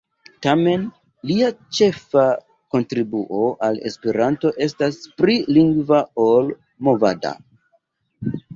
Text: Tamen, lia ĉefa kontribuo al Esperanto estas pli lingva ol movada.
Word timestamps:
Tamen, 0.43 0.85
lia 1.31 1.49
ĉefa 1.79 2.23
kontribuo 2.75 3.43
al 3.69 3.79
Esperanto 3.91 4.53
estas 4.69 4.99
pli 5.21 5.39
lingva 5.61 6.03
ol 6.27 6.53
movada. 6.89 7.39